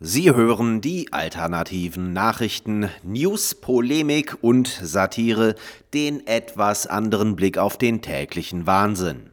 [0.00, 5.56] Sie hören die alternativen Nachrichten, News, Polemik und Satire,
[5.92, 9.30] den etwas anderen Blick auf den täglichen Wahnsinn.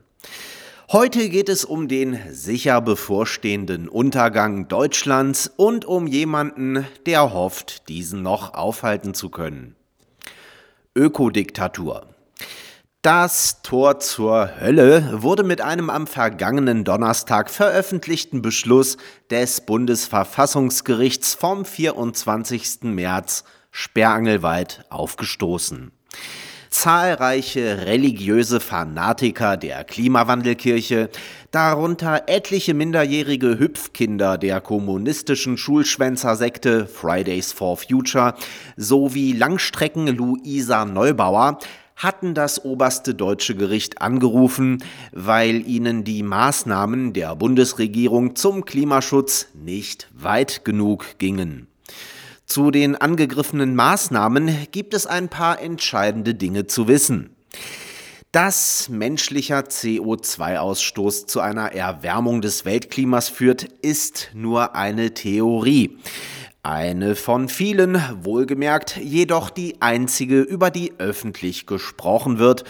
[0.92, 8.24] Heute geht es um den sicher bevorstehenden Untergang Deutschlands und um jemanden, der hofft, diesen
[8.24, 9.76] noch aufhalten zu können.
[10.96, 12.15] Ökodiktatur.
[13.06, 18.98] Das Tor zur Hölle wurde mit einem am vergangenen Donnerstag veröffentlichten Beschluss
[19.30, 22.80] des Bundesverfassungsgerichts vom 24.
[22.82, 25.92] März sperrangelweit aufgestoßen.
[26.72, 31.12] Zahlreiche religiöse Fanatiker der Klimawandelkirche,
[31.52, 38.34] darunter etliche minderjährige Hüpfkinder der kommunistischen Schulschwänzersekte Fridays for Future
[38.78, 41.60] sowie Langstrecken Luisa Neubauer
[41.96, 50.10] hatten das oberste deutsche Gericht angerufen, weil ihnen die Maßnahmen der Bundesregierung zum Klimaschutz nicht
[50.14, 51.68] weit genug gingen.
[52.46, 57.36] Zu den angegriffenen Maßnahmen gibt es ein paar entscheidende Dinge zu wissen.
[58.32, 65.98] Dass menschlicher CO2-Ausstoß zu einer Erwärmung des Weltklimas führt, ist nur eine Theorie.
[66.66, 72.64] Eine von vielen, wohlgemerkt, jedoch die einzige, über die öffentlich gesprochen wird,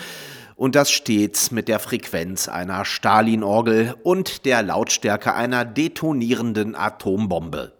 [0.57, 7.71] und das stets mit der Frequenz einer Stalin-Orgel und der Lautstärke einer detonierenden Atombombe.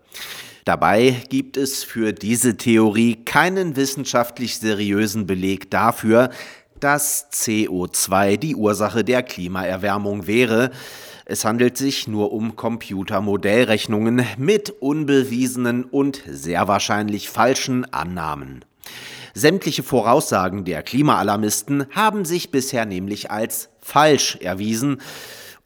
[0.64, 6.30] Dabei gibt es für diese Theorie keinen wissenschaftlich seriösen Beleg dafür,
[6.80, 10.72] dass CO2 die Ursache der Klimaerwärmung wäre,
[11.26, 18.64] es handelt sich nur um Computermodellrechnungen mit unbewiesenen und sehr wahrscheinlich falschen Annahmen.
[19.34, 25.02] Sämtliche Voraussagen der Klimaalarmisten haben sich bisher nämlich als falsch erwiesen.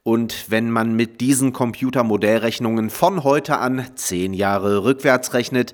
[0.02, 5.74] Und wenn man mit diesen Computermodellrechnungen von heute an zehn Jahre rückwärts rechnet,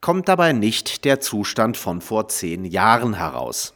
[0.00, 3.75] kommt dabei nicht der Zustand von vor zehn Jahren heraus.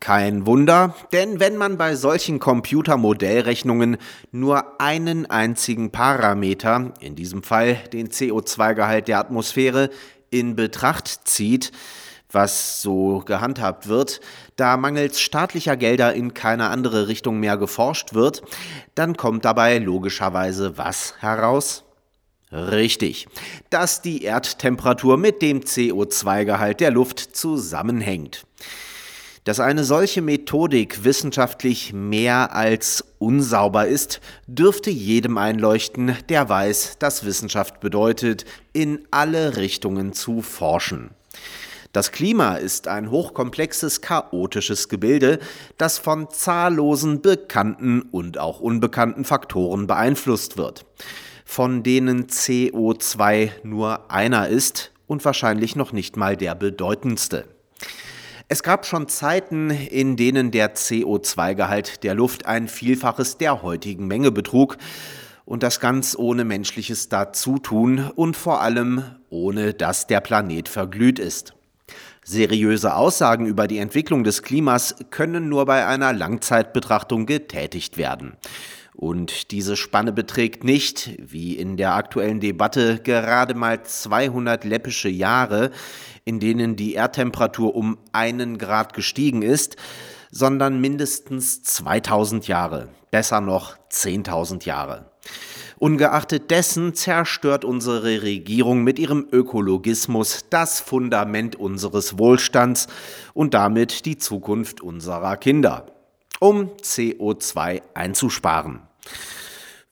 [0.00, 3.98] Kein Wunder, denn wenn man bei solchen Computermodellrechnungen
[4.32, 9.90] nur einen einzigen Parameter, in diesem Fall den CO2-Gehalt der Atmosphäre,
[10.30, 11.70] in Betracht zieht,
[12.32, 14.22] was so gehandhabt wird,
[14.56, 18.42] da mangels staatlicher Gelder in keine andere Richtung mehr geforscht wird,
[18.94, 21.84] dann kommt dabei logischerweise was heraus?
[22.52, 23.28] Richtig,
[23.68, 28.46] dass die Erdtemperatur mit dem CO2-Gehalt der Luft zusammenhängt.
[29.44, 37.24] Dass eine solche Methodik wissenschaftlich mehr als unsauber ist, dürfte jedem einleuchten, der weiß, dass
[37.24, 41.10] Wissenschaft bedeutet, in alle Richtungen zu forschen.
[41.92, 45.40] Das Klima ist ein hochkomplexes, chaotisches Gebilde,
[45.76, 50.84] das von zahllosen bekannten und auch unbekannten Faktoren beeinflusst wird,
[51.44, 57.46] von denen CO2 nur einer ist und wahrscheinlich noch nicht mal der bedeutendste.
[58.52, 64.32] Es gab schon Zeiten, in denen der CO2-Gehalt der Luft ein Vielfaches der heutigen Menge
[64.32, 64.76] betrug
[65.44, 71.54] und das ganz ohne menschliches Dazutun und vor allem ohne dass der Planet verglüht ist.
[72.24, 78.36] Seriöse Aussagen über die Entwicklung des Klimas können nur bei einer Langzeitbetrachtung getätigt werden.
[78.94, 85.70] Und diese Spanne beträgt nicht, wie in der aktuellen Debatte, gerade mal 200 läppische Jahre,
[86.24, 89.76] in denen die Erdtemperatur um einen Grad gestiegen ist,
[90.30, 95.10] sondern mindestens 2000 Jahre, besser noch 10.000 Jahre.
[95.78, 102.86] Ungeachtet dessen zerstört unsere Regierung mit ihrem Ökologismus das Fundament unseres Wohlstands
[103.32, 105.86] und damit die Zukunft unserer Kinder,
[106.40, 108.80] um CO2 einzusparen.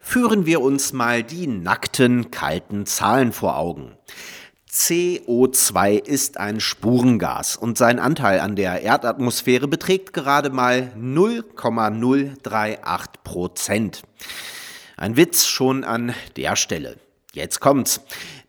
[0.01, 3.93] Führen wir uns mal die nackten, kalten Zahlen vor Augen.
[4.71, 14.03] CO2 ist ein Spurengas und sein Anteil an der Erdatmosphäre beträgt gerade mal 0,038 Prozent.
[14.97, 16.99] Ein Witz schon an der Stelle.
[17.33, 18.01] Jetzt kommt's.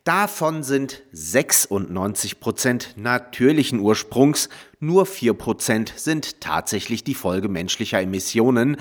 [0.09, 8.77] Davon sind 96 Prozent natürlichen Ursprungs, nur 4 Prozent sind tatsächlich die Folge menschlicher Emissionen,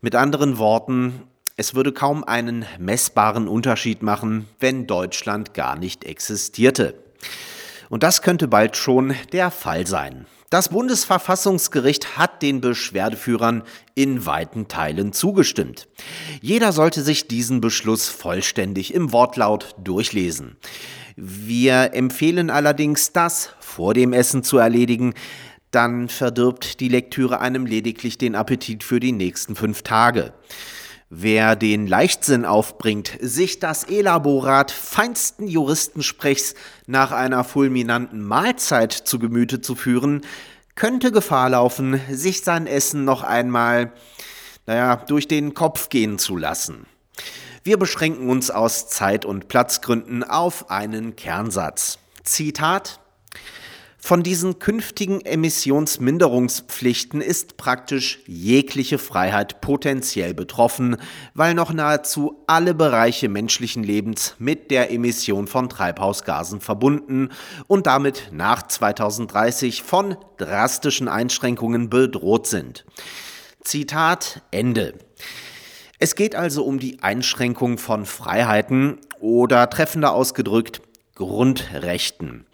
[0.00, 1.24] Mit anderen Worten,
[1.60, 6.94] Es würde kaum einen messbaren Unterschied machen, wenn Deutschland gar nicht existierte.
[7.88, 10.26] Und das könnte bald schon der Fall sein.
[10.50, 13.64] Das Bundesverfassungsgericht hat den Beschwerdeführern
[13.94, 15.88] in weiten Teilen zugestimmt.
[16.40, 20.56] Jeder sollte sich diesen Beschluss vollständig im Wortlaut durchlesen.
[21.16, 25.12] Wir empfehlen allerdings, das vor dem Essen zu erledigen,
[25.70, 30.32] dann verdirbt die Lektüre einem lediglich den Appetit für die nächsten fünf Tage.
[31.10, 36.54] Wer den Leichtsinn aufbringt, sich das Elaborat feinsten Juristensprechs
[36.86, 40.20] nach einer fulminanten Mahlzeit zu Gemüte zu führen,
[40.74, 43.92] könnte Gefahr laufen, sich sein Essen noch einmal,
[44.66, 46.84] naja, durch den Kopf gehen zu lassen.
[47.64, 51.98] Wir beschränken uns aus Zeit- und Platzgründen auf einen Kernsatz.
[52.22, 53.00] Zitat
[54.00, 60.96] von diesen künftigen Emissionsminderungspflichten ist praktisch jegliche Freiheit potenziell betroffen,
[61.34, 67.30] weil noch nahezu alle Bereiche menschlichen Lebens mit der Emission von Treibhausgasen verbunden
[67.66, 72.86] und damit nach 2030 von drastischen Einschränkungen bedroht sind.
[73.62, 74.94] Zitat Ende.
[75.98, 80.80] Es geht also um die Einschränkung von Freiheiten oder treffender ausgedrückt
[81.16, 82.46] Grundrechten.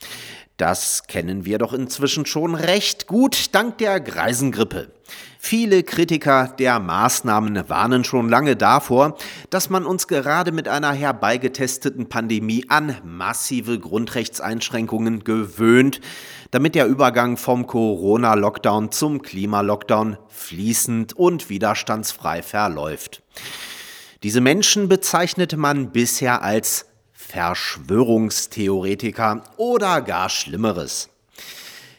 [0.56, 4.92] Das kennen wir doch inzwischen schon recht gut dank der Greisengrippe.
[5.40, 9.16] Viele Kritiker der Maßnahmen warnen schon lange davor,
[9.50, 16.00] dass man uns gerade mit einer herbeigetesteten Pandemie an massive Grundrechtseinschränkungen gewöhnt,
[16.52, 23.22] damit der Übergang vom Corona-Lockdown zum Klimalockdown fließend und widerstandsfrei verläuft.
[24.22, 26.86] Diese Menschen bezeichnete man bisher als
[27.28, 31.08] Verschwörungstheoretiker oder gar Schlimmeres.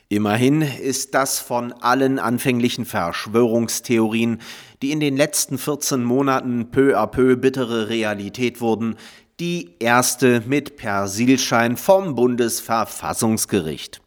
[0.07, 4.39] Immerhin ist das von allen anfänglichen Verschwörungstheorien,
[4.81, 8.97] die in den letzten 14 Monaten peu à peu bittere Realität wurden,
[9.39, 13.99] die erste mit Persilschein vom Bundesverfassungsgericht.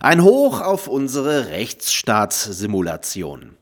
[0.00, 3.56] Ein Hoch auf unsere Rechtsstaatssimulation.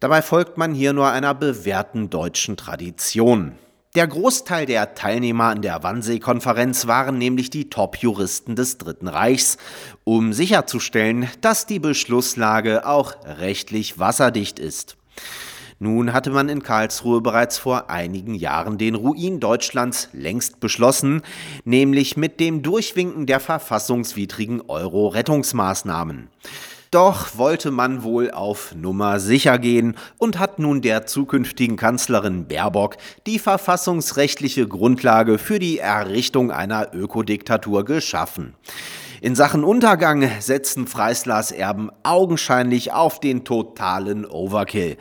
[0.00, 3.52] Dabei folgt man hier nur einer bewährten deutschen Tradition.
[3.96, 9.56] Der Großteil der Teilnehmer an der Wannsee-Konferenz waren nämlich die Top-Juristen des Dritten Reichs,
[10.04, 14.96] um sicherzustellen, dass die Beschlusslage auch rechtlich wasserdicht ist.
[15.80, 21.22] Nun hatte man in Karlsruhe bereits vor einigen Jahren den Ruin Deutschlands längst beschlossen,
[21.64, 26.28] nämlich mit dem Durchwinken der verfassungswidrigen Euro-Rettungsmaßnahmen.
[26.90, 32.96] Doch wollte man wohl auf Nummer sicher gehen und hat nun der zukünftigen Kanzlerin Baerbock
[33.28, 38.54] die verfassungsrechtliche Grundlage für die Errichtung einer Ökodiktatur geschaffen.
[39.20, 44.96] In Sachen Untergang setzen Freislers Erben augenscheinlich auf den totalen Overkill.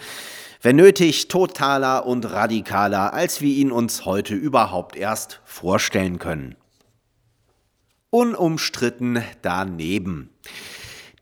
[0.61, 6.55] Wenn nötig, totaler und radikaler, als wir ihn uns heute überhaupt erst vorstellen können.
[8.11, 10.29] Unumstritten daneben.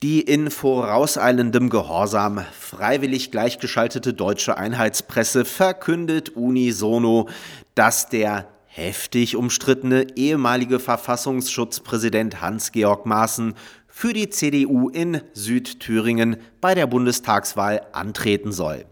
[0.03, 7.29] Die in vorauseilendem Gehorsam freiwillig gleichgeschaltete deutsche Einheitspresse verkündet unisono,
[7.73, 13.55] dass der heftig umstrittene ehemalige Verfassungsschutzpräsident Hans-Georg Maaßen
[13.87, 18.85] für die CDU in Südthüringen bei der Bundestagswahl antreten soll.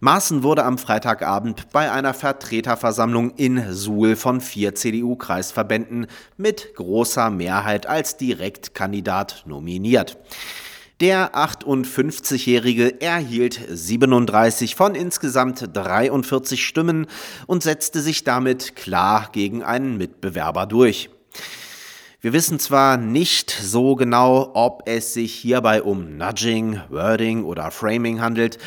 [0.00, 6.06] Maaßen wurde am Freitagabend bei einer Vertreterversammlung in Suhl von vier CDU-Kreisverbänden
[6.36, 10.18] mit großer Mehrheit als Direktkandidat nominiert.
[11.00, 17.06] Der 58-Jährige erhielt 37 von insgesamt 43 Stimmen
[17.46, 21.08] und setzte sich damit klar gegen einen Mitbewerber durch.
[22.20, 28.20] Wir wissen zwar nicht so genau, ob es sich hierbei um Nudging, Wording oder Framing
[28.20, 28.58] handelt,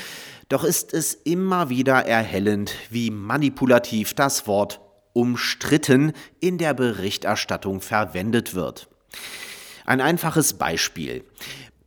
[0.49, 4.81] doch ist es immer wieder erhellend, wie manipulativ das Wort
[5.13, 8.89] umstritten in der Berichterstattung verwendet wird.
[9.85, 11.23] Ein einfaches Beispiel.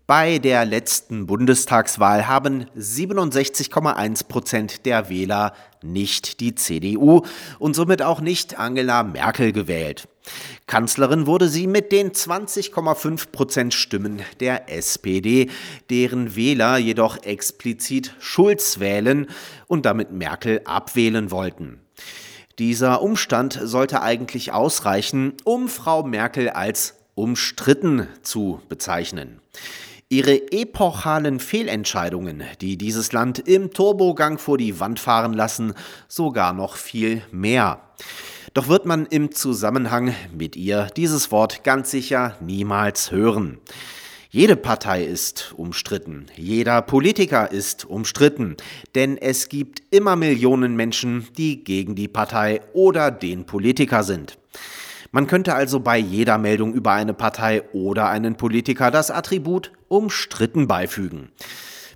[0.07, 7.23] Bei der letzten Bundestagswahl haben 67,1 Prozent der Wähler nicht die CDU
[7.59, 10.09] und somit auch nicht Angela Merkel gewählt.
[10.67, 15.51] Kanzlerin wurde sie mit den 20,5 Prozent Stimmen der SPD,
[15.91, 19.29] deren Wähler jedoch explizit Schulz wählen
[19.67, 21.81] und damit Merkel abwählen wollten.
[22.59, 29.41] Dieser Umstand sollte eigentlich ausreichen, um Frau Merkel als umstritten zu bezeichnen.
[30.09, 35.73] Ihre epochalen Fehlentscheidungen, die dieses Land im Turbogang vor die Wand fahren lassen,
[36.07, 37.81] sogar noch viel mehr.
[38.55, 43.59] Doch wird man im Zusammenhang mit ihr dieses Wort ganz sicher niemals hören.
[44.29, 48.57] Jede Partei ist umstritten, jeder Politiker ist umstritten,
[48.95, 54.39] denn es gibt immer Millionen Menschen, die gegen die Partei oder den Politiker sind.
[55.13, 60.67] Man könnte also bei jeder Meldung über eine Partei oder einen Politiker das Attribut umstritten
[60.67, 61.31] beifügen.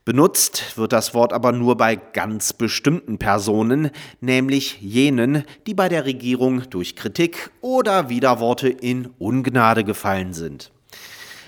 [0.07, 6.05] Benutzt wird das Wort aber nur bei ganz bestimmten Personen, nämlich jenen, die bei der
[6.05, 10.71] Regierung durch Kritik oder Widerworte in Ungnade gefallen sind.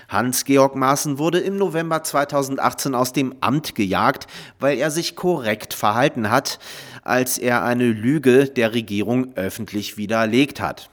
[0.09, 4.27] Hans-Georg Maaßen wurde im November 2018 aus dem Amt gejagt,
[4.59, 6.59] weil er sich korrekt verhalten hat,
[7.01, 10.89] als er eine Lüge der Regierung öffentlich widerlegt hat.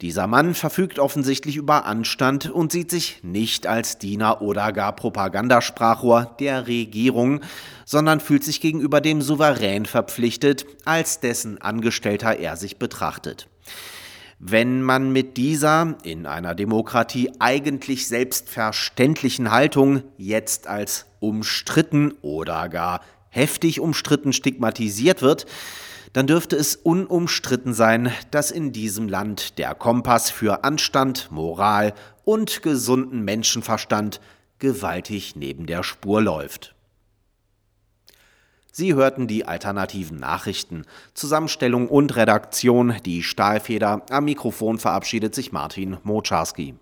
[0.00, 6.36] Dieser Mann verfügt offensichtlich über Anstand und sieht sich nicht als Diener oder gar Propagandasprachrohr
[6.38, 7.40] der Regierung,
[7.84, 13.48] sondern fühlt sich gegenüber dem Souverän verpflichtet, als dessen Angestellter er sich betrachtet.
[14.38, 23.00] Wenn man mit dieser in einer Demokratie eigentlich selbstverständlichen Haltung jetzt als umstritten oder gar
[23.30, 25.46] heftig umstritten stigmatisiert wird,
[26.12, 32.62] dann dürfte es unumstritten sein, dass in diesem Land der Kompass für Anstand, Moral und
[32.62, 34.20] gesunden Menschenverstand
[34.58, 36.74] gewaltig neben der Spur läuft.
[38.72, 40.84] Sie hörten die alternativen Nachrichten.
[41.12, 44.02] Zusammenstellung und Redaktion die Stahlfeder.
[44.10, 46.76] Am Mikrofon verabschiedet sich Martin Moczarski.